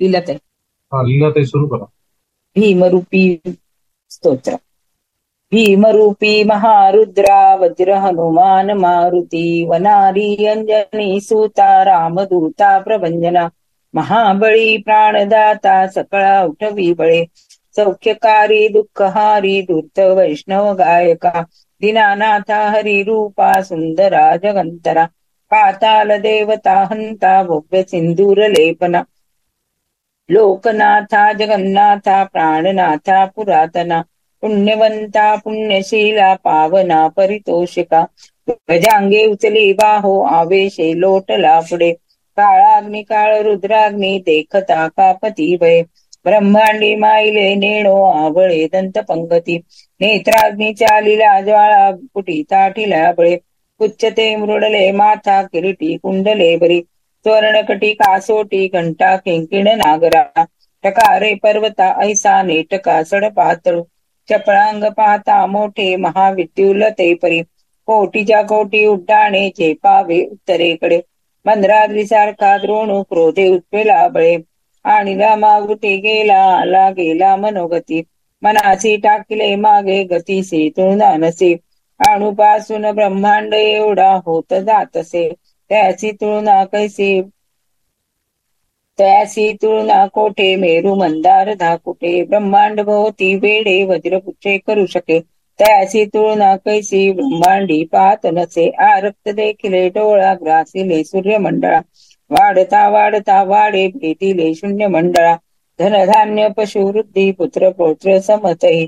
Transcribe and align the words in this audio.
लिहिलं 0.00 0.36
हा 0.92 1.44
सुरू 1.44 1.66
करा. 1.68 1.86
भीमरूपी 2.56 3.40
स्तोत्र. 4.10 4.56
भीमरूपी 5.52 6.32
महारुद्रा 6.44 7.54
वज्र 7.54 7.92
हनुमान 7.96 8.70
मारुती 8.78 9.44
वनारी 9.66 10.46
अंजनी 10.46 11.20
सुता 11.20 11.70
रामदूता 11.84 12.78
प्रभंजना 12.78 13.48
महाबळी 13.94 14.76
प्राणदाता 14.76 15.86
सकळा 15.86 16.42
उठवी 16.44 16.92
बळे 16.92 17.24
सौख्यकारी 17.76 18.66
दुःखहारी 18.68 19.60
धूर्त 19.62 19.98
वैष्णव 20.16 20.72
गायका 20.74 21.42
दिनानाथा 21.82 22.58
हरी 22.70 23.02
रूपा 23.02 23.60
सुंदरा 23.62 24.24
जगंतरा 24.36 25.04
पाताल 25.50 26.16
देवता 26.20 26.74
हंता 26.90 27.42
भव्य 27.42 27.82
सिंदूर 27.82 28.46
लेपना 28.48 29.02
लोकनाथा 30.28 31.32
जगन्नाथा 31.32 32.22
प्राणनाथा 32.26 33.24
पुरातना 33.26 34.00
पुण्यवंता 34.42 35.34
पुण्यशीला 35.36 36.34
पावना 36.44 37.06
परितोषिका 37.16 38.04
गजांगे 38.48 39.24
उचली 39.26 39.72
बाहो 39.74 40.20
आवेशे 40.34 40.92
लोटला 41.00 41.58
पुढे 41.60 41.92
काळाग्नी 42.38 43.02
काळ 43.02 43.40
रुद्राग्नी 43.42 44.18
देखता 44.26 44.86
कापती 44.88 45.54
वय 45.60 45.82
ब्रह्मांडी 46.26 46.94
माईले 46.96 47.54
नेणो 47.54 47.94
आवळे 48.06 48.66
दंत 48.72 48.98
पंगती 49.08 49.56
नेत्राग्नी 50.00 50.72
चालिला 50.74 51.40
ज्वाळा 51.40 51.90
कुटी 52.14 52.42
ताठीला 52.50 53.10
बळे 53.18 53.36
पुच्छते 53.80 54.34
मृडले 54.36 54.90
माथा 54.92 55.40
किरीटी 55.42 55.96
कुंडले 56.02 56.56
बरी 56.56 56.80
स्वर्णकटी 57.24 57.92
कासोटी 57.94 58.66
घंटा 58.68 59.14
किंकिण 59.16 59.68
नागरा 59.78 60.44
टकारे 60.84 61.34
पर्वता 61.42 61.92
ऐसा 62.02 62.40
नेटका 62.42 63.02
सड 63.04 63.24
पातळू 63.36 63.82
चपळांग 64.28 64.84
पाहता 64.96 65.44
मोठे 65.46 65.94
महाविद्युल 65.98 66.82
ते 66.98 67.12
परी 67.22 67.40
कोटीच्या 67.88 68.42
कोटी 68.42 68.84
उड्डाणे 68.86 69.48
झेपावे 69.48 70.20
उत्तरेकडे 70.26 71.00
मंद्राद्रीसारखा 71.46 72.56
द्रोणू 72.58 73.02
क्रोधे 73.02 73.46
उत्पेला 73.48 74.06
बळे 74.08 74.36
आणि 74.84 75.14
मागुटे 75.36 75.96
गेला 75.96 76.38
आला 76.52 76.88
गेला 76.90 77.34
मनोगती 77.36 78.02
मनासी 78.42 78.96
टाकले 78.96 79.54
मागे 79.56 80.02
गतीसे 80.10 80.68
तुळना 80.76 81.12
नसे 81.16 81.52
अणुपासून 82.00 82.90
ब्रह्मांड 82.92 83.54
एवढा 83.54 84.10
होत 84.26 84.54
जातसे 84.66 85.28
त्याची 85.70 86.10
तुळना 86.12 86.64
कैसी 86.64 87.20
त्यासी 88.98 89.52
तुळना 89.52 90.06
कोठे 90.06 90.54
मेरू 90.56 90.94
मंदार 90.94 91.52
धाकुटे 91.54 92.22
ब्रह्मांड 92.24 92.80
भोवती 92.80 93.34
वेडे 93.34 93.82
वज्रपुच्छे 93.84 94.56
करू 94.58 94.86
शके? 94.86 95.18
त्यासी 95.58 96.04
तुळना 96.04 96.54
कैसी 96.56 97.10
ब्रह्मांडी 97.12 97.82
पाहत 97.84 98.26
नसे 98.32 98.68
आरक्त 98.84 99.28
देखील 99.28 99.74
डोळा 99.88 100.34
ग्रासिले 100.34 101.02
सूर्यमंडळा. 101.04 101.80
वाढता 102.30 102.88
वाढता 102.88 103.42
वाडे 103.44 103.86
भेटीले 103.94 104.52
शून्य 104.54 104.86
मंडळा 104.86 105.34
धनधान्य 105.78 106.48
पशुवृद्धी 106.56 107.30
पुत्र 107.32 107.70
पौत्र 107.70 108.18
समतही. 108.20 108.86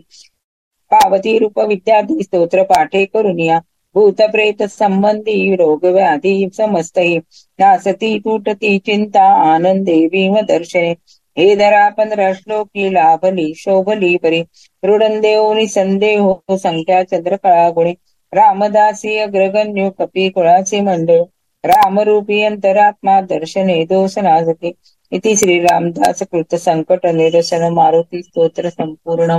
पावती 0.91 1.39
रूप 1.39 1.59
विद्यार्थी 1.61 2.23
स्तोत्र 2.23 2.63
पाठे 2.63 3.05
करुनिया. 3.05 3.59
भूतप्रेत 3.95 4.63
संबंधी 4.63 5.55
रोग 5.57 5.85
व्याधी 5.85 6.49
समस्तही 6.57 7.17
नासती 7.61 8.19
तुटती 8.19 8.79
चिंता 8.79 9.23
आनंदे 9.55 10.07
भीम 10.09 10.41
दर्शने. 10.41 10.91
हे 11.39 11.55
धरा 11.57 11.89
पंधरा 11.89 12.33
श्लोकी 12.33 12.89
लाभली 12.91 13.53
शोभली 13.57 14.17
परी. 14.17 14.41
रुडंदेव 14.85 15.53
निसंदेह 15.53 16.57
संख्या 16.57 17.03
चंद्रकळा 17.03 17.69
गुणी 17.71 17.93
रामदासी 18.33 19.19
अग्रगण्य 19.19 19.91
कपी 19.99 20.29
कुळाचे 20.29 20.81
मंडळ. 20.81 21.23
रामरूपी 21.65 22.43
अंतरात्मा 22.43 23.21
दर्शने 23.21 23.85
दोष 23.85 24.19
नाजते 24.19 24.73
इति 25.13 25.37
श्रीरामदास 25.37 26.23
कृत 26.23 26.55
संकट 26.55 27.07
निरसन 27.07 27.69
मारुती 27.73 28.23
स्तोत्र 28.23 28.69
संपूर्ण 28.69 29.39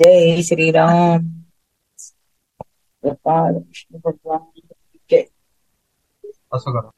जय 0.00 0.42
श्रीराम. 0.42 1.37
विष्णू 3.10 3.98
भगवान 4.04 4.60
जय. 5.10 5.22
असं 6.52 6.70
करा. 6.70 6.90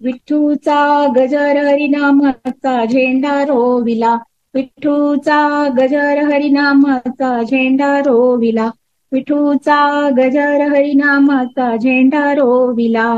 विठ्ठूचा 0.00 1.06
गजर 1.16 1.56
हरिनामाचा 1.56 2.84
झेंडा 2.84 3.44
रोविला. 3.44 4.18
विठ्ठूचा 4.54 5.68
गजर 5.78 6.22
हरिनामाचा 6.22 7.42
झेंडा 7.42 7.98
रोविला. 7.98 8.70
विठूचा 9.12 10.08
गजर 10.18 10.60
हरिनामाचा 10.60 11.76
झेंडा 11.76 12.34
रोविला. 12.34 13.14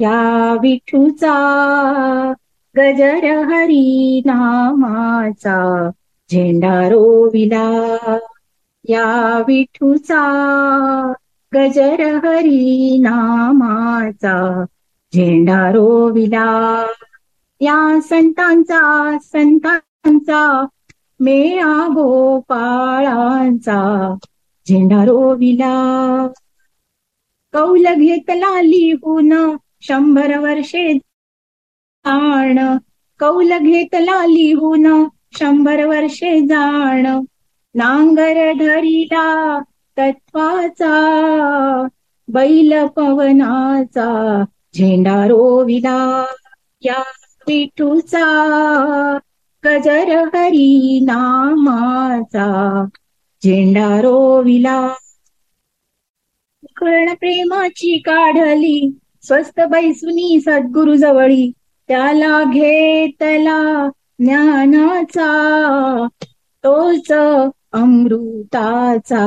या 0.00 0.56
विठूचा 0.62 1.34
गजर 2.76 3.44
हरिनामाचा 3.44 5.90
झेंडा 6.30 6.88
रोविला. 6.88 7.88
या 8.88 9.42
विठूचा 9.48 10.22
गजर 11.54 12.02
हरिनामाचा 12.24 14.64
झेंडा 15.14 15.70
रोविला. 15.70 16.86
या 17.60 18.00
संतांचा 18.00 19.16
संतांचा 19.22 20.66
मेळा 21.20 21.86
गोपाळांचा 21.86 24.14
झेंडा 24.68 25.04
रोविला. 25.04 26.26
कौल 27.52 27.86
घेतला 27.94 28.62
लिहून 28.62 29.56
शंभर 29.80 30.38
वर्षे 30.38 30.94
जाण. 30.94 32.76
कौल 33.20 33.58
घेतला 33.58 34.26
लिहून 34.26 35.04
शंभर 35.38 35.86
वर्षे 35.86 36.40
जाण. 36.40 37.20
नांगर 37.74 38.38
धरिला 38.52 39.58
तत्वाचा 39.96 40.92
बैल 42.28 42.72
पवनाचा 42.86 44.08
झेंडा 44.74 45.24
रोविला 45.26 45.98
या 46.82 47.00
विठूचा 47.48 48.24
गजर 49.64 50.10
हरी 50.34 51.00
नामाचा 51.02 52.46
झेंडा 53.42 53.88
रोविला. 54.00 54.78
कर्ण 56.76 57.14
प्रेमाची 57.14 57.96
काढली 57.98 58.78
स्वस्त 59.22 59.60
बैसुनी 59.70 60.40
सद्गुरु 60.40 60.94
जवळी 60.96 61.50
त्याला 61.88 62.42
घेतला 62.44 63.58
ज्ञानाचा. 64.18 65.28
तोच 66.64 67.12
अमृताचा 67.74 69.24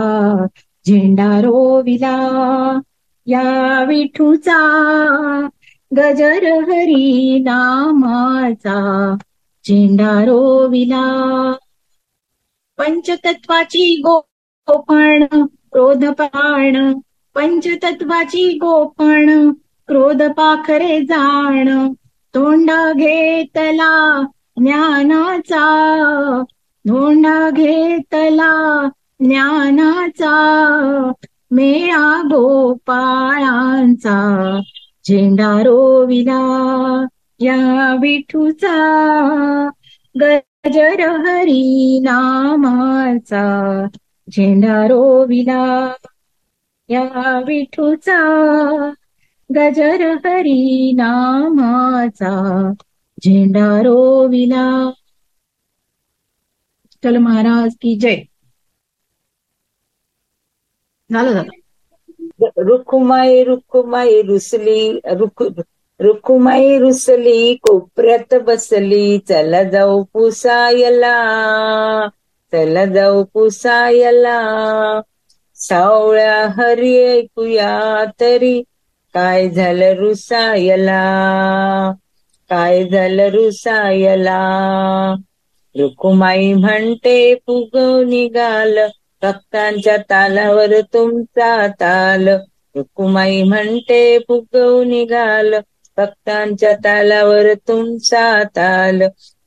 झेंडा 0.86 1.40
रोविला 1.42 2.18
या 3.28 3.84
विठूचा 3.84 4.60
गजर 5.98 6.46
हरी 6.70 7.40
नामाचा 7.40 9.16
झेंडा 9.66 10.26
रोविला. 10.26 11.06
पंचतत्वाची 12.78 14.02
गोपण 14.06 15.26
क्रोधपाण 15.74 16.94
पंचतत्वाची 17.36 18.58
गोपण 18.58 19.52
क्रोध 19.88 20.24
पाखरे 20.24 21.00
जाण 21.02 21.94
तोंडा 22.36 22.94
घेतला 22.94 24.22
ज्ञानाचा 24.58 25.66
धोंडा 26.88 27.50
घेतला 27.50 28.52
ज्ञानाचा 29.20 30.36
मेळा 31.52 32.22
गोपाळांचा 32.24 34.20
झेंडा 35.08 35.52
रोविला 35.64 36.42
या 37.40 37.96
विठूचा 38.02 38.76
गजर 40.16 41.02
हरी 41.26 42.00
नामाचा 42.04 43.46
झेंडा 44.28 44.86
रोविला 44.88 45.64
या 46.90 47.40
विठूचा 47.48 48.20
गजर 49.50 50.06
हरी 50.26 50.92
नामाचा 50.92 52.32
झेंडा 53.24 53.68
रोविला 53.82 54.68
चल 57.04 57.18
महाराज 57.20 57.76
की 57.78 57.96
जय. 57.98 58.24
झालं 61.10 61.34
झालं. 61.34 61.52
रुखुमाई 62.62 63.44
रुखुमाई 63.44 64.22
रुसली 64.24 64.80
रुख 65.16 65.42
रुखुमाई 66.00 66.78
रुसली 66.80 67.38
कोपऱ्यात 67.62 68.34
बसली 68.46 69.04
चला 69.28 69.64
जाऊ 69.70 70.04
पुसायला 70.14 71.16
चला 72.54 72.86
जाऊ 72.88 73.24
पुसायला. 73.34 74.38
सावळ्या 75.58 76.36
हरी 76.58 76.96
ऐकूया 77.08 77.70
तरी 78.20 78.62
काय 79.16 79.48
झालं 79.50 79.94
रुसायला? 79.98 81.02
काय 82.50 82.84
झालं 82.86 83.30
रुसायला? 83.32 84.38
रुकुमाई 85.80 86.54
म्हणते 86.54 87.18
फुगव 87.38 88.02
निघाल. 88.04 88.78
भक्तांच्या 89.22 89.96
तालावर 90.10 90.80
तुमचा 90.94 91.68
ताल. 91.80 92.28
रुकुमाई 92.76 93.42
म्हणते 93.44 94.02
फुगव 94.28 94.82
निघाल. 94.84 95.54
भक्तांच्या 95.98 96.74
तालावर 96.84 97.54
तुमचा 97.68 98.28
ताल. 98.56 99.02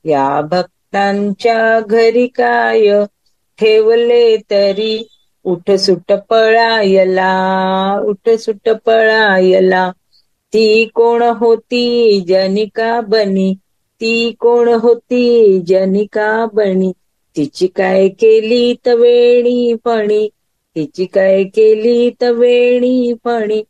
या 0.05 0.25
भक्तांच्या 0.51 1.79
घरी 1.81 2.25
काय 2.35 2.89
ठेवले 3.59 4.35
तरी? 4.51 4.93
उठ 5.45 5.71
सुट 5.79 6.11
पळायला 6.29 7.31
उठ 8.09 8.29
सुट 8.39 8.69
पळायला. 8.85 9.89
ती 10.53 10.85
कोण 10.95 11.21
होती? 11.39 11.83
जनिका 12.27 12.99
बनी. 13.09 13.53
ती 14.01 14.31
कोण 14.39 14.67
होती? 14.75 15.59
जनिका 15.63 16.29
बणी 16.53 16.91
तिची 17.35 17.67
काय 17.75 18.07
केली 18.19 18.73
तवेणी 18.85 19.73
पणी 19.85 20.27
तिची 20.75 21.05
काय 21.07 21.43
केली 21.51 22.09
तवेणी 22.21 23.13
पणी 23.23 23.61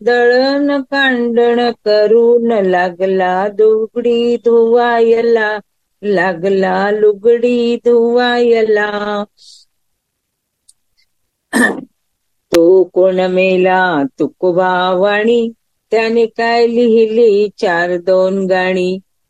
दळण 0.00 0.80
कांडण 0.82 1.60
करून 1.84 2.52
लागला 2.66 3.32
दुगडी 3.56 4.36
धुवायला. 4.44 5.58
लागला 6.02 6.90
लुगडी 6.92 7.76
धुवायला. 7.84 8.90
तो 12.52 12.62
कोण 12.94 13.20
मेला? 13.30 13.78
तुकोबा 14.18 14.70
वाणी 14.94 15.40
त्याने 15.92 16.26
काय 16.34 16.66
लिहिली? 16.68 17.48
चार 17.58 17.96
दोन 18.02 18.44
गाणी. 18.46 18.88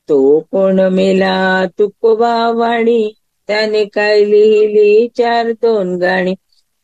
तो 0.09 0.17
कोण 0.51 0.81
मेला 0.93 1.35
तुकोबा 1.79 2.33
वाणी? 2.55 3.01
त्याने 3.49 3.85
काय 3.91 4.25
लिहिली? 4.25 5.09
चार 5.17 5.51
दोन 5.63 5.97
गाणी. 5.99 6.35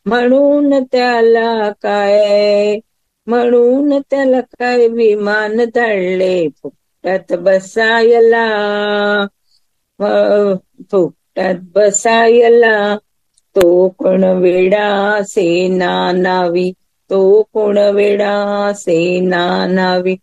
म्हणून 0.05 0.83
त्याला 0.85 1.69
काय? 1.81 2.77
म्हणून 3.27 3.97
त्याला 4.01 4.39
काय 4.51 4.87
विमान 4.89 5.57
धाडले? 5.65 6.47
फुकटात 6.57 7.33
बसायला. 7.39 8.45
फुकटात 10.91 11.59
बसायला. 11.75 12.75
तो 13.55 13.67
कोण 13.99 14.23
वेडा 14.39 14.87
सेना 15.25 15.91
नावी? 16.13 16.71
तो 17.09 17.19
कोण 17.53 17.77
वेडा 17.95 18.33
सेना 18.75 19.43
नावी? 19.69 20.15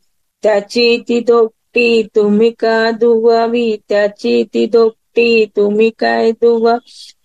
त्याची 0.45 0.97
ती 1.09 1.21
दोपटी 1.75 2.03
तुम्ही 2.15 2.51
का 2.53 2.91
दुवावी 2.91 3.77
त्याची 3.89 4.43
ती 4.55 4.65
धोपटी 4.67 5.45
तुम्ही 5.57 5.89
काय 5.99 6.31
दुवा 6.33 6.77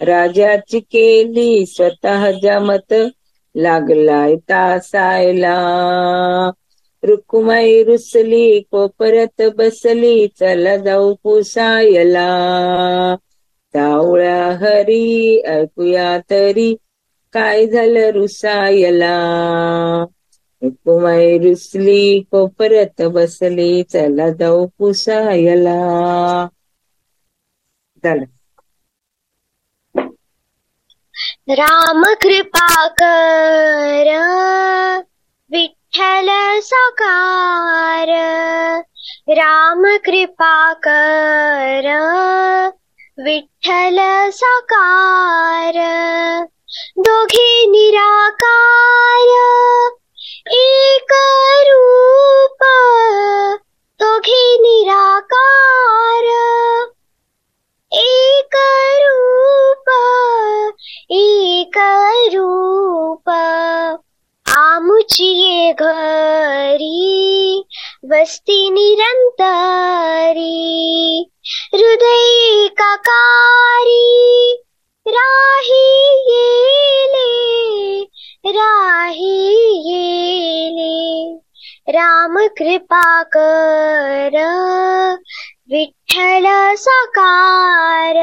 राजाची 0.01 0.79
केली 0.81 1.65
स्वतः 1.65 2.29
जमत 2.41 2.93
लागलाय 3.55 4.35
तासायला. 4.49 5.55
रुकुमाई 7.03 7.83
रुसली 7.83 8.59
कोपरत 8.71 9.41
बसली 9.57 10.27
चला 10.39 10.75
जाऊ 10.77 11.13
पुसायला. 11.23 12.27
सावळ्या 13.73 14.45
हरी 14.61 15.39
ऐकूया 15.47 16.17
तरी 16.29 16.73
काय 17.33 17.65
झालं 17.67 18.09
रुसायला? 18.11 19.15
रुकुमाई 20.61 21.37
रुसली 21.37 22.01
कोपरत 22.31 23.01
बसली 23.15 23.69
चला 23.91 24.29
जाऊ 24.39 24.65
पुसायला 24.77 25.77
झालं. 28.03 28.25
राम 31.49 32.03
कृपा 32.21 32.87
कर 33.01 34.09
विठ्ठल 35.51 36.27
साकार. 36.61 38.09
राम 39.29 39.83
कृपा 40.05 40.53
कर 40.87 41.87
विठ्ठल 43.17 43.97
साकार. 44.31 45.79
दोघे 46.99 47.49
निराकार. 47.67 49.27
एक 51.09 51.15
रूप 51.67 52.63
दोघे 53.99 54.57
निराकार। 54.57 56.25
एक 57.91 58.55
रूप 59.03 59.89
एक 61.11 61.77
रूप। 62.33 63.29
आमुची 64.57 65.25
ये 65.25 65.71
घरी, 65.71 67.63
वस्ती 68.03 68.69
निरंतरी 68.69 69.33
हृदय 71.73 72.67
काकारी, 72.67 74.53
राही 75.07 75.95
येले 76.29 77.47
राही 78.47 79.53
येले 79.89 81.37
राम 81.89 82.37
कृपा 82.57 83.23
कर। 83.23 84.35
विठ्ठल 85.71 86.75
साकार। 86.75 88.15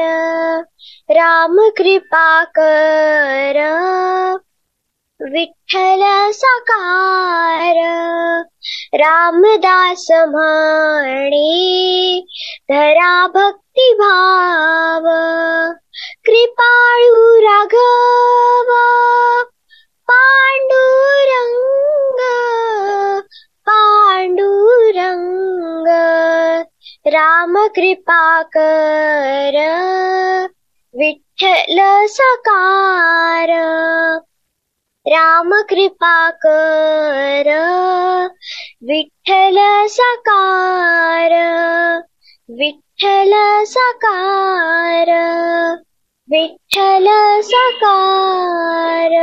राम 1.09 1.57
कृपा 1.77 2.43
कर। 2.43 3.59
विठ्ठल 5.21 6.31
साकार। 6.31 7.75
रामदास 8.93 10.07
म्हणे। 10.11 11.45
धरा 12.71 13.27
भक्ती 13.27 13.93
भाव। 13.93 15.03
कृपाळू 16.25 17.41
राघव। 17.41 18.71
पांडुरंग 20.07 22.19
पांडुरंग 23.65 25.87
राम 27.13 27.57
कृपा 27.75 28.41
कर 28.57 29.57
विठ्ठल 30.95 31.79
सकार 32.09 33.49
राम 35.05 35.53
कृपा 35.69 36.29
कर 36.45 37.49
विठ्ठल 38.83 39.57
सकार 39.89 41.33
विठ्ठल 42.49 43.33
सकार। 43.67 45.09
विठ्ठल 46.29 47.07
सकार. 47.43 49.13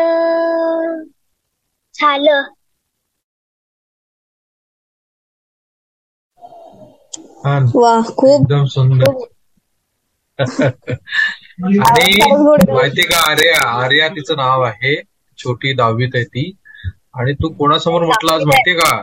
झालं. 1.95 2.43
वा 7.75 7.93
खूप. 8.11 8.41
एकदम 8.43 8.65
सुंदर. 8.69 9.13
आणि 10.39 12.17
माहिती 12.73 13.03
का 13.05 13.19
आर्या 13.31 13.63
आर्या 13.63 14.09
तिचं 14.09 14.37
नाव 14.37 14.63
आहे 14.65 14.95
छोटी 15.39 15.73
दहावीत 15.75 16.15
आहे 16.15 16.25
ती. 16.25 16.51
आणि 17.15 17.33
तू 17.35 17.49
कोणासमोर 17.55 18.05
म्हटलं 18.05 18.33
आज 18.33 18.45
माहितीये 18.45 18.77
का? 18.79 18.97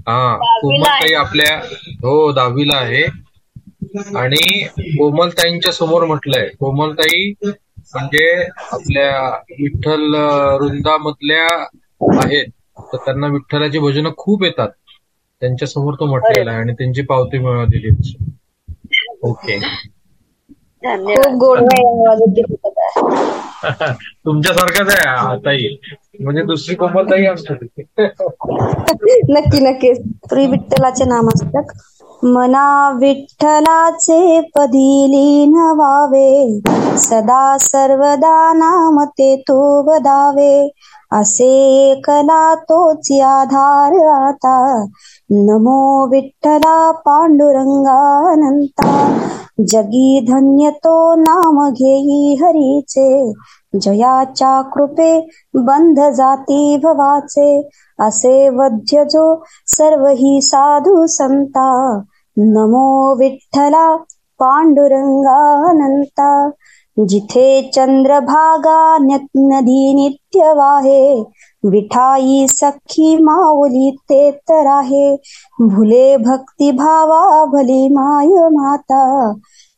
हा 0.00 0.36
कोमलताई 0.60 1.12
आपल्या 1.14 1.56
हो 2.02 2.30
दहावीला 2.32 2.76
आहे. 2.76 3.04
आणि 4.16 4.62
कोमलताईंच्या 4.98 5.72
समोर 5.72 6.04
म्हटलंय. 6.04 6.48
कोमलताई 6.60 7.32
म्हणजे 7.44 8.26
आपल्या 8.72 9.28
विठ्ठल 9.52 10.14
वृंदामधल्या 10.60 11.46
आहेत. 12.16 12.48
तर 12.82 12.96
त्यांना 12.96 13.26
विठ्ठलाची 13.26 13.78
भजनं 13.78 14.10
खूप 14.16 14.44
येतात. 14.44 14.68
त्यांच्यासमोर 15.42 15.94
तो 15.94 16.06
म्हटलेला 16.06 16.50
आहे 16.50 16.60
आणि 16.60 16.72
त्यांची 16.72 17.02
पावती 17.02 17.38
मिळालेली 17.38 17.90
ओके. 19.22 19.58
खूप 20.84 21.34
गोड. 21.40 21.58
तुमच्यासारखंच 24.26 24.88
आहे 24.90 25.08
आताही 25.08 25.68
म्हणजे 26.20 26.42
दुसरी 26.42 26.74
कोमलताई 26.74 27.24
आमच्या 27.26 27.54
नक्की 29.30 29.60
नक्की. 29.60 29.94
श्री 29.94 30.46
विठ्ठलाचे 30.46 31.04
नाम 31.04 31.28
असतात 31.28 31.72
मना 32.24 32.90
विठ्ठलाचे 32.90 34.40
पदी 34.40 35.06
लीन 35.10 35.54
व्हावे 35.54 36.60
सदा 36.96 37.58
सर्वदा 37.58 38.52
नाम 38.52 39.04
ते 39.04 39.36
तो 39.36 39.90
वदावे. 39.90 40.68
असे 41.12 41.90
एकला 41.90 42.54
तोच 42.54 43.22
आधार 43.22 44.06
आता. 44.06 44.84
नमो 45.30 46.10
विठ्ठला 46.10 46.90
पांडुरंगानंता. 46.90 49.18
जगी 49.60 50.24
धन्य 50.28 50.70
तो 50.70 51.14
नाम 51.14 51.70
घेई 51.70 52.34
हरीचे. 52.34 53.32
जयाच्या 53.80 54.62
कृपे 54.62 55.28
बंध 55.54 56.00
जाती 56.00 56.76
भवाचे. 56.76 57.68
असे 58.00 58.48
वध्य 58.48 59.04
जो 59.04 59.44
सर्व 59.66 60.06
ही 60.06 60.42
साधू 60.42 61.06
संता. 61.06 62.00
नमो 62.38 63.18
विठ्ठला 63.18 63.96
पांडुरंगानंता. 64.38 66.50
जिथे 66.98 67.70
चंद्रभागा 67.74 68.98
नदी 69.36 69.94
नित्य 69.94 70.52
वाहे 70.52 71.24
विठाई 71.64 72.46
सखी 72.48 73.16
माऊली 73.16 73.90
ते 73.90 74.30
तर 74.30 74.66
आहे. 74.66 75.16
भुले 75.60 76.16
भक्ती 76.16 76.72
भावा 76.72 77.44
भली 77.44 77.88
माय 77.88 78.48
माता. 78.48 79.32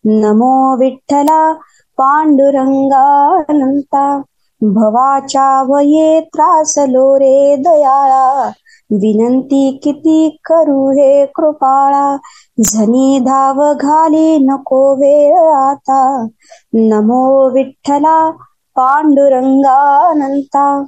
नमो 0.05 0.77
विठ्ठला 0.77 1.53
पांडुरंगानंता. 1.99 4.23
भवाच्या 4.63 5.63
वये 5.63 6.21
त्रासलो 6.21 7.17
रे 7.17 7.57
दयाळा. 7.57 8.51
विनंती 8.91 9.81
किती 9.85 10.41
करू 10.45 10.91
हे 10.91 11.27
कृपाळा? 11.27 12.17
झनी 12.61 13.19
धाव 13.19 13.73
घाली 13.81 14.39
नको 14.39 14.95
वेळ 14.95 15.39
आता. 15.39 16.27
नमो 16.75 17.51
विठ्ठला 17.51 18.31
पांडुरंगानंता. 18.77 20.85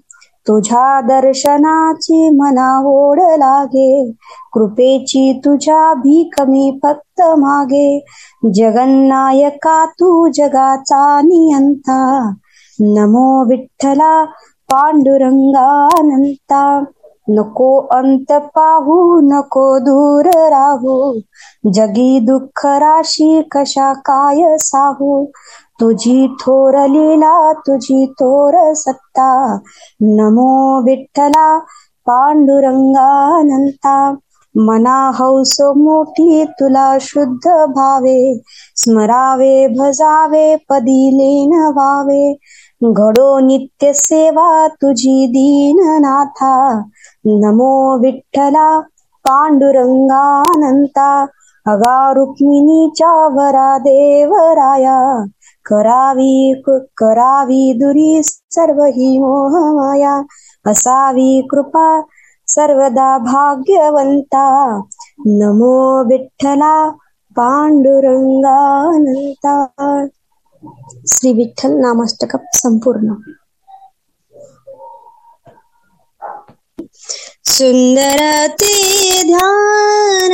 तुझ्या 0.49 1.01
दर्शनाची 1.01 2.31
मना 2.31 2.83
ओढ 2.85 3.21
लागे. 3.21 4.13
कृपेची 4.53 5.41
तुझ्या 5.45 5.95
भीक 5.95 6.43
मी 6.43 6.79
फक्त 6.83 7.21
मागे. 7.21 8.05
जगन्नायका 8.55 9.87
तू 9.87 10.29
जगाचा 10.29 11.21
नियंता. 11.21 12.33
नमो 12.81 13.49
विठ्ठला 13.49 14.25
पांडुरंगानंता. 14.73 16.85
नको 17.31 17.79
अंत 17.79 18.33
पाहू 18.33 19.21
नको 19.21 19.79
दूर 19.79 20.27
राहू. 20.27 21.21
जगी 21.67 22.21
दुःख 22.21 22.67
राशी 22.67 23.43
कशा 23.43 23.95
काय 23.95 24.59
साहू? 24.59 25.27
तुझी 25.81 26.29
थोर 26.29 26.89
लीला 26.89 27.53
तुझी 27.53 28.07
थोर 28.07 28.75
सत्ता. 28.75 29.59
नमो 30.03 30.83
विठ्ठला 30.83 31.61
पांडुरंगानंता. 32.07 34.17
मना 34.57 35.09
हौस 35.09 35.61
मोठी 35.61 36.45
तुला 36.45 36.97
शुद्ध 37.01 37.49
भावे. 37.49 38.41
स्मरावे 38.77 39.69
भजावे 39.69 40.57
पदी 40.57 41.11
लेन 41.15 41.75
व्हावे 41.75 42.39
घडो 42.85 43.39
नित्य 43.39 43.93
सेवा 43.93 44.69
तुझी 44.69 45.27
दीननाथा. 45.27 46.83
नमो 47.29 47.99
विठ्ठला 47.99 48.81
पांडुरंगानंता 49.25 51.23
अगा 51.67 52.13
रुक्मिणीच्या 52.15 53.29
वरा 53.29 53.79
देवराया 53.79 55.25
करावी 55.65 56.63
करावी 56.97 57.73
दुरी 57.73 58.21
सर्व 58.25 58.83
ही 58.83 59.19
मोहमाया 59.19 60.23
असावी 60.67 61.47
कृपा 61.51 62.01
सर्वदा 62.49 63.19
भाग्यवंता. 63.19 64.77
नमो 65.27 66.05
विठ्ठला 66.05 66.91
पांडुरंगानंता. 67.37 68.47
श्री 71.07 71.33
विठ्ठल 71.33 71.73
नामाष्टक 71.73 72.37
संपूर्ण. 72.55 73.13
सुंदर 77.57 78.21
ते 78.61 78.73
ध्यान 79.29 80.33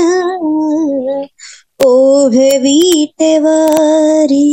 ओभे 1.86 2.48
विटेवरी 2.58 4.48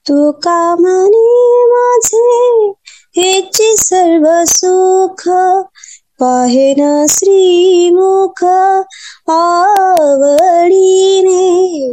तुका 0.08 0.74
म्हणे 0.74 1.66
माझे? 1.66 2.72
ह्याची 3.16 3.76
सर्व 3.76 4.44
सुख. 4.46 5.28
पाहेन 6.20 7.06
श्रीमुख 7.08 8.44
आवडीने. 9.30 11.40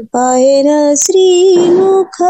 पाहेन 0.02 0.96
श्रीमुख 0.98 2.24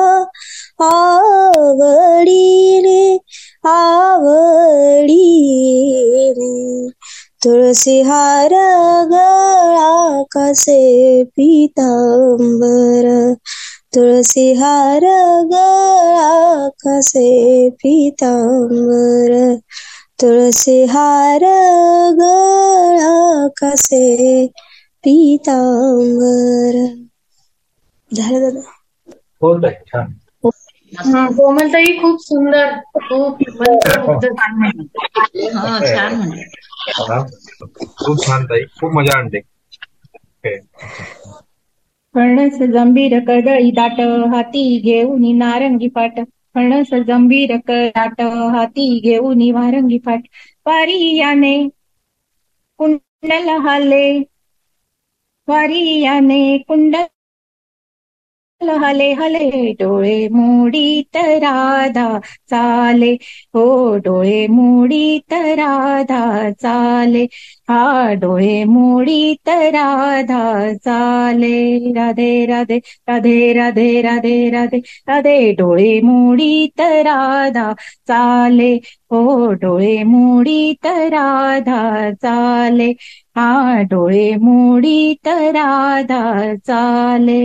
आवडीने. 0.84 3.18
आवडीने. 3.64 5.20
तुळसी 7.42 7.96
हार 8.02 8.54
गळा 9.12 9.90
कसे 10.32 10.80
पितांबर। 11.30 13.08
तुळसी 13.96 14.46
हार 14.54 15.04
गळा 15.48 16.68
कसे 16.80 17.30
पितांबर। 17.76 19.34
तुळसी 20.22 20.84
हार 20.88 21.44
गळा 22.16 23.48
कसे 23.58 24.06
पितांबर। 25.04 26.76
झालं 28.12 28.40
दादा? 28.46 28.62
हो 29.42 29.54
ताई 29.60 29.74
छान. 29.88 30.14
कोमलताई 31.34 31.92
खूप 31.98 32.18
सुंदर 32.22 32.76
खूप 33.00 33.42
मंत्रमुग्ध 33.62 34.26
हा 35.56 35.80
छान 35.86 36.16
म्हणते 36.16 36.46
हा. 36.72 36.79
खूप 37.00 38.18
छान 38.22 38.46
ताई. 38.46 38.64
खूप 38.74 38.92
मजा 38.94 39.18
आणते. 39.18 39.42
फणस 42.16 42.58
जंबीर 42.74 43.18
कदळी 43.28 43.70
दाट 43.74 44.00
हाती 44.32 44.64
घेऊन 44.80 45.24
नारंगी 45.38 45.88
पाट. 45.92 46.20
फणस 46.56 46.94
जंबीर 47.08 47.56
दाट 47.70 48.22
हाती 48.54 48.88
घेऊन 49.02 49.42
वारंगी 49.54 49.98
पाट. 50.02 50.22
वारी 50.66 51.00
याने 51.18 51.54
कुंडल 52.80 53.50
हाले. 53.62 54.04
वारी 55.48 55.82
याने 56.02 56.38
कुंडल 56.64 57.06
हले 58.62 59.12
हले 59.20 59.72
डोळे 59.80 60.16
मोडी 60.32 61.02
राधा 61.14 62.08
चाले. 62.50 63.12
हो 63.56 63.64
डोळे 64.06 64.46
मोडी 64.48 65.18
राधा 65.58 66.50
चाले. 66.62 67.24
हा 67.70 68.14
डोळे 68.22 68.64
मोडी 68.66 69.34
राधा 69.46 70.42
चाले. 70.86 71.54
राधे 71.96 72.46
राधे 72.46 72.78
राधे 73.08 73.54
राधे 73.54 74.02
राधे 74.02 74.50
राधे. 74.52 74.80
राधे 75.10 75.52
डोळे 75.60 76.00
मोडी 76.04 76.66
राधा 76.80 77.72
चाले. 78.08 78.74
हो 79.12 79.52
डोळे 79.62 80.04
मोडी 80.04 80.72
राधा 80.86 82.12
चाले. 82.24 82.92
हा 83.38 83.82
डोळे 83.92 84.36
मोडी 84.42 85.14
राधा 85.26 86.22
चाले. 86.68 87.40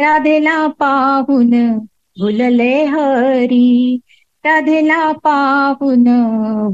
राधेला 0.00 0.68
पाहून 0.68 1.78
भुलले 2.20 2.84
हरी. 2.84 4.00
राधेला 4.46 5.12
पाहून 5.12 6.04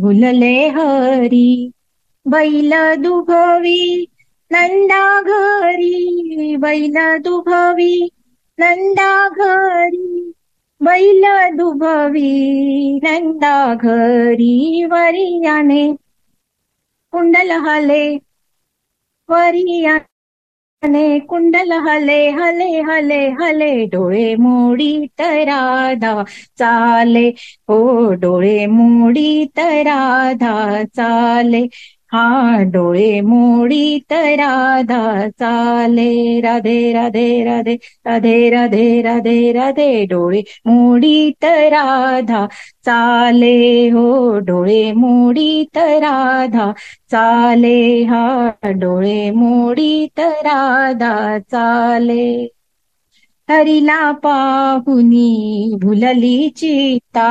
भुलले 0.01 0.69
हरी. 0.69 1.73
बैल 2.29 2.73
दुभवी 3.03 4.07
नंदा 4.53 5.23
घरी. 5.23 6.57
बैल 6.57 7.19
दुभवी 7.19 8.11
नंदा 8.61 9.29
घरी. 9.29 10.33
बैल 10.83 11.25
दुभवी 11.57 13.01
नंदा 13.05 13.75
घरी. 13.75 14.85
वरियाने 14.85 15.93
कुंडल 17.13 17.51
हले. 17.51 18.19
हले 20.83 21.19
कुंडल 21.29 21.73
हले 21.87 22.15
हले 22.33 22.65
हले 22.89 23.19
हले 23.41 23.69
डोळे 23.93 24.35
मोडी 24.37 24.91
तराधा 25.19 26.13
चाले. 26.59 27.27
हो 27.69 27.79
डोळे 28.23 28.67
मोडी 28.69 29.45
तराधा 29.57 30.53
चाले. 30.95 31.67
हा 32.13 32.63
डोळे 32.73 33.21
मोडी 33.21 33.99
राधा 34.11 35.01
चाले. 35.41 36.41
राधे 36.41 36.77
राधे 36.93 37.27
राधे 37.45 37.75
राधे 38.07 38.35
राधे 38.51 39.01
राधे 39.03 39.53
राधे. 39.53 40.05
डोळे 40.11 40.41
मोडी 40.67 41.31
राधा 41.43 42.47
चाले. 42.87 43.89
हो 43.93 44.39
डोळे 44.47 44.81
मोडी 44.97 45.51
राधा 45.77 46.71
चाले. 47.11 47.77
हा 48.11 48.23
डोळे 48.81 49.31
मोडी 49.37 50.07
राधा 50.19 51.39
चाले. 51.51 52.25
हरिला 53.49 54.01
पाहुनी 54.25 55.77
भुलली 55.83 56.49
चिता. 56.57 57.29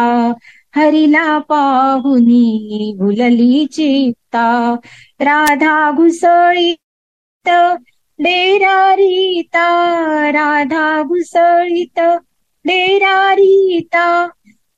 हरिला 0.75 1.37
पाहुनी 1.49 2.93
भुलली 2.99 3.65
चित्ता 4.37 4.75
राधा 5.19 5.91
घुसळीत 5.91 7.49
डेरारीता. 8.19 9.67
राधा 10.31 11.01
घुसळीत 11.01 11.99
डेरारीता. 12.65 14.27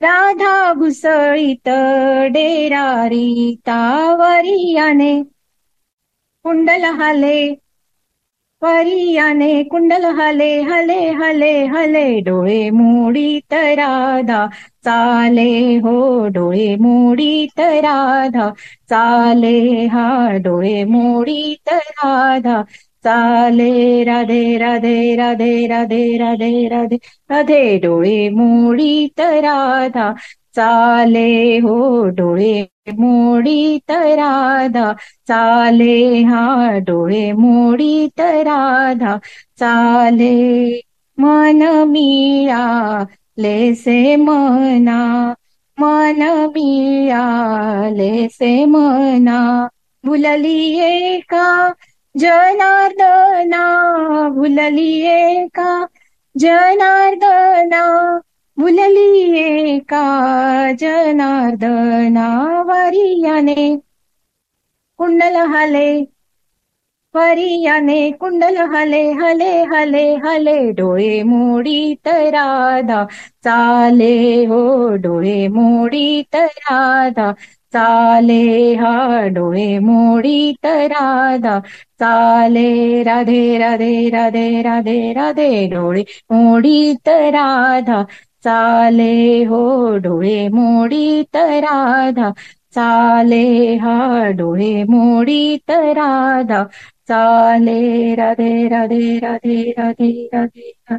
राधा 0.02 0.74
घुसळीत 0.74 1.70
डेरारीता. 2.32 3.80
वरियाने. 4.20 5.24
कुंडल 6.44 6.84
हाले 6.84 7.56
परियाने 8.62 9.64
कुंडल 9.72 10.06
हले 10.20 10.50
हले 10.64 10.96
हले 11.20 11.52
हले 11.68 12.04
डोळे 12.22 12.60
मोडी 12.72 13.40
तराधा 13.52 14.46
चाले 14.86 15.44
हो 15.86 15.94
डोळे 16.36 16.68
मोडी 16.82 17.30
तराधा 17.58 18.50
चाले 18.90 19.86
हा 19.94 20.08
डोळे 20.46 20.84
मोडी 20.86 21.56
तराधा 21.68 22.62
चाले 23.06 24.04
राधे 24.06 24.42
राधे 24.58 25.16
राधे 25.18 25.52
राधे 25.68 26.18
राधे 26.18 26.68
राधे 26.70 26.98
राधे 27.30 27.78
डोळे 27.84 28.18
मोडी 28.30 29.08
राधा. 29.18 30.12
चाले 30.56 31.60
हो 31.60 32.10
डोळे 32.10 32.66
मोडी 32.98 33.80
तराधा 33.90 34.94
चाले 35.28 36.24
हा 36.24 36.78
डोळे 36.78 37.32
मोडी 37.32 38.08
तराधा 38.20 39.18
चाले 39.60 40.82
मन 41.18 41.62
मिळा 41.88 43.04
लेसे 43.38 44.16
मना. 44.16 45.34
मन 45.80 46.22
मिळालेसे 46.56 48.66
मना. 48.66 49.68
भुलली 50.06 51.20
का 51.20 51.74
जनार्दना? 52.18 53.64
भुलली 54.30 55.48
का 55.48 55.86
जनार्दना? 56.36 58.20
भुलली 58.60 59.04
एका 59.40 60.02
जनार्दना 60.82 62.28
वरियाने 62.70 63.56
कुंडल 65.00 65.36
हले 65.56 65.86
परियाने 67.16 67.96
कुंडल 68.20 68.58
हले 68.74 69.02
हले 69.20 69.52
हले 69.74 70.04
हले 70.26 70.56
डोळे 70.78 71.22
मोडी 71.24 71.78
राधा. 72.06 73.04
चाले 73.44 74.14
हो 74.46 74.60
डोळे 75.04 75.48
मोडी 75.56 76.22
राधा. 76.36 77.32
चाले 77.74 78.42
हा 78.82 78.92
डोळे 79.36 79.68
मोडी 79.90 80.52
राधा. 80.66 81.60
चाले 82.00 83.04
राधे 83.04 83.58
राधे 83.60 84.10
राधे 84.10 84.62
राधे 84.64 84.98
राधे 85.14 85.50
डोळे 85.74 86.04
मोडी 86.34 86.94
राधा. 87.06 88.04
चाले 88.44 89.44
हो 89.46 89.58
डोळे 90.00 90.38
मोडीत 90.50 91.36
राधा. 91.36 92.30
चाले 92.74 93.42
हा 93.78 93.96
डोळे 94.34 94.72
मोडीत 94.86 95.72
राधा. 95.98 96.64
चाले 97.10 97.80
राधे 98.16 98.52
राधे 98.70 99.02
राधे 99.20 99.62
राधे 99.72 100.10
राधे. 100.28 100.72
राधे 100.82 100.98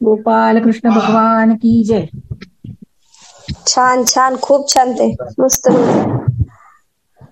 गोपाल 0.00 0.60
कृष्ण 0.60 0.90
भगवान 0.92 1.56
की 1.56 1.82
जय. 1.84 2.08
छान 3.66 4.04
छान 4.06 4.36
खूप 4.40 4.68
छान 4.68 4.94
ते. 4.94 5.08
मस्त. 5.38 5.68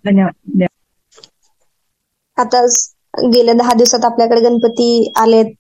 धन्यवाद. 0.05 0.69
आता 2.39 2.61
गेल्या 3.27 3.55
दहा 3.55 3.73
दिवसात 3.75 4.05
आपल्याकडे 4.05 4.41
गणपती 4.43 4.91
आलेत. 5.17 5.55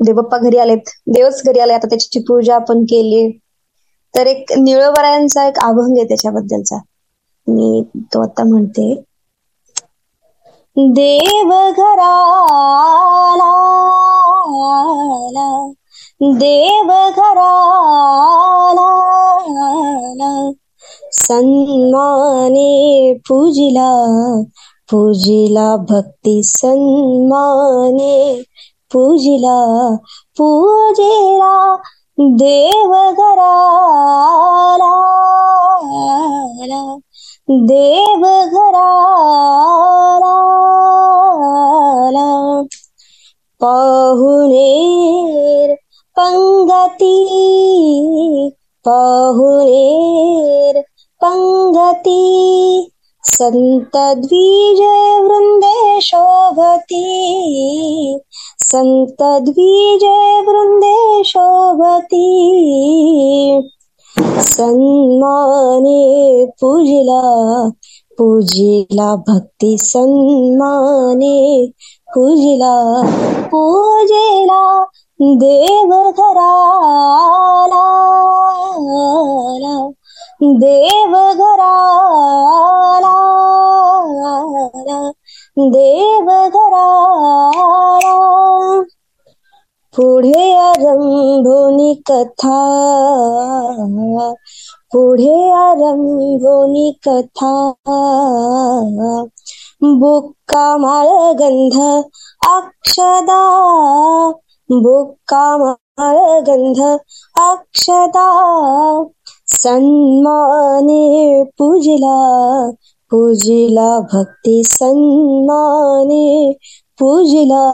देवप्पा 0.00 0.38
घरी 0.40 0.58
आलेत. 0.58 0.90
देवच 1.08 1.42
घरी 1.44 1.60
आले 1.60 1.72
आता 1.74 1.88
त्याची 1.88 2.20
पूजा 2.24 2.54
आपण 2.56 2.84
केली 2.86 3.26
तर 4.14 4.26
एक 4.26 4.52
निळवरायांचा 4.58 5.46
एक 5.46 5.58
अभंग 5.60 5.96
आहे 5.96 6.08
त्याच्याबद्दलचा. 6.08 6.78
मी 7.46 7.82
तो 8.06 8.22
आता 8.22 8.44
म्हणते. 8.44 8.92
देव 10.76 11.50
घराला 11.72 13.50
देव 16.34 16.90
घराला 17.10 18.88
सन्माने 21.16 22.68
पूजिला 23.28 23.90
पूजिला 24.88 25.66
भक्ती 25.84 26.36
सन्माने 26.46 28.14
पूजिला 28.92 29.56
पूजेला 30.38 31.54
देव 32.38 32.92
घराला 33.12 34.92
देव 37.68 38.24
घराला 38.26 40.34
पाहुणेर 43.60 45.74
पंगती 46.16 47.14
पाहुणेर 48.84 50.80
पंगती. 51.20 52.20
संत 53.26 53.96
वृंदे 55.24 56.00
शोभती 56.00 57.04
संत 58.64 59.22
वृंदे 60.48 61.22
शोभती 61.24 62.28
सन्माने 64.48 66.00
पूजिला 66.60 67.20
पूजिला 68.18 69.14
भक्ती 69.28 69.76
सन्माने 69.78 71.36
पूजिला 72.14 72.74
पूजेला 73.52 74.62
देवघराला 75.20 76.46
घराला 80.42 83.14
देव 85.58 86.30
पुढे 89.96 90.52
आरंभोनी 90.56 91.94
कथा 92.06 92.58
पुढे 94.92 95.50
आरंभोनी 95.52 96.92
कथा. 97.08 97.52
बुक्का 99.82 100.76
माळगंध 100.76 101.80
अक्षदा 102.48 103.40
बुक्का 104.70 105.56
माळगंध 105.56 106.82
अक्षदा. 107.40 108.28
सन्माने 109.46 111.44
पूजिला 111.58 112.16
पूजिला 113.10 114.00
भक्ती 114.00 114.64
सन्माने 114.64 116.54
पूजिला 116.98 117.72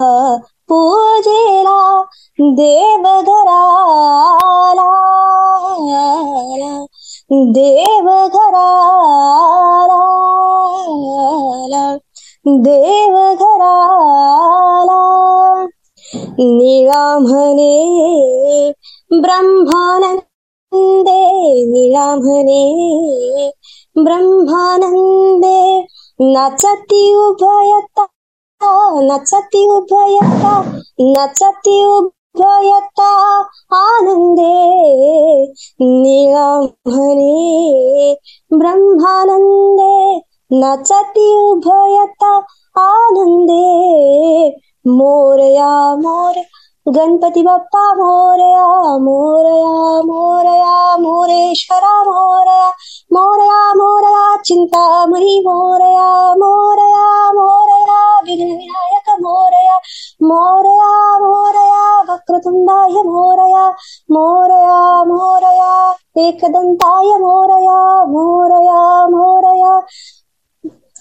पूजेला 0.69 2.05
देवघराला 2.41 4.03
देवघराला 7.31 8.87
देवघराला. 12.47 13.63
निळा 16.39 17.19
म्हणे 17.19 18.73
ब्रह्मानंद 19.11 20.21
निळा 20.75 22.15
म्हणे 22.17 23.51
ब्रह्मानंदे 24.05 25.61
नाचती 26.33 27.03
उभयता 27.15 28.07
नचती 29.09 29.65
उभयता 29.77 30.61
नचती 31.01 31.83
उभयता 31.85 33.11
आनंदे 33.77 34.53
निळा 35.81 36.49
म्हणे 36.87 38.15
ब्रह्मानंदे 38.59 40.21
उभयता 41.41 42.35
आनंदे 42.81 43.69
मोरया 44.97 45.73
मोर 46.03 46.41
गणपती 46.87 47.43
बाप्पा 47.43 47.81
मोरया 47.95 48.63
मोरया 49.03 50.01
मोरया 50.07 50.97
मोरेश्वरा 51.03 51.93
मोरया 52.05 52.71
मोरया 53.15 53.59
मोरया 53.81 54.25
चिंतामणी 54.47 55.39
मोरया 55.45 56.09
मोरया 56.41 57.05
मोरया 57.37 58.01
विघ्न 58.27 58.49
विनायक 58.57 59.11
मोरया 59.23 59.77
मोरया 60.31 60.91
मोरया 61.25 61.85
वक्रतुंडाय 62.11 63.03
मोरया 63.13 63.65
मोरया 64.17 64.81
मोरया 65.13 65.71
एकदंताय 66.27 67.17
मोरया 67.27 67.79
मोरया 68.17 68.83
मोरया 69.15 69.79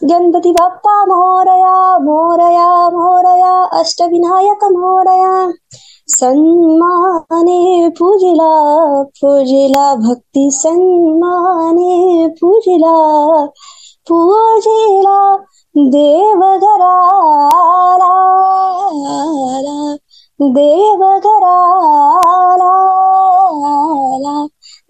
गणपती 0.09 0.51
बाप्पा 0.51 1.05
मोरया 1.05 1.97
मोरया 1.99 2.89
मोरया 2.89 3.63
अष्टविनायक 3.79 4.63
मोरया. 4.63 5.51
सन्माने 6.07 7.89
पूजिला 7.89 8.51
पूजिला 9.03 9.95
भक्ती 9.95 10.51
सन्माने 10.51 12.27
पूजिला. 12.27 12.95
पूजिला 14.09 15.37
देव 15.77 16.41
घराला 16.57 17.27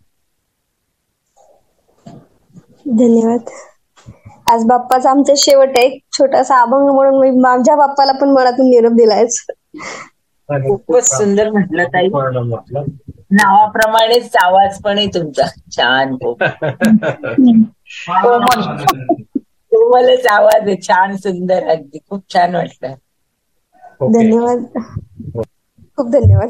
धन्यवाद. 2.91 3.49
आज 4.47 4.63
बाप्पाचा 4.67 5.09
आमचा 5.09 5.33
शेवट 5.37 5.77
आहे. 5.77 5.85
एक 5.85 6.03
छोटासा 6.13 6.61
अभंग 6.61 6.89
म्हणून 6.89 7.21
मी 7.21 7.29
माझ्या 7.39 7.75
बाप्पाला 7.75 8.11
पण 8.21 8.31
मनातून 8.31 8.69
निरोप 8.69 8.93
दिलायच 8.93 9.45
खूपच 10.49 11.07
सुंदर 11.07 11.51
म्हटलं 11.51 11.87
ताई. 11.87 12.09
नावाप्रमाणेच 13.33 14.35
आवाज 14.37 14.81
पण 14.81 14.97
आहे 14.97 15.07
तुमचा. 15.13 15.45
छान 15.71 16.17
कोमल. 16.17 16.47
कोमलच 19.71 20.27
आवाज 20.27 20.61
आहे. 20.61 20.81
छान 20.81 21.17
सुंदर. 21.17 21.69
अगदी 21.69 21.99
खूप 21.99 22.29
छान 22.29 22.55
वाटलं. 22.55 22.95
धन्यवाद. 24.09 24.65
खूप 25.97 26.09
धन्यवाद. 26.09 26.43